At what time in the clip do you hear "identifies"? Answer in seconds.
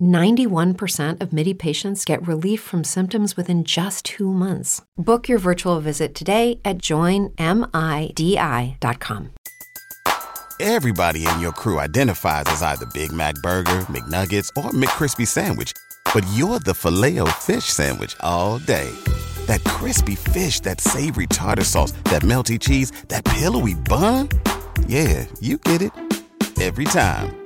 11.78-12.44